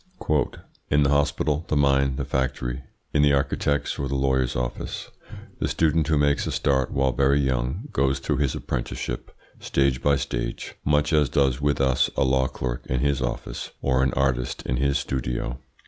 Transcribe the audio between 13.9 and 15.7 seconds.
an artist in his studio.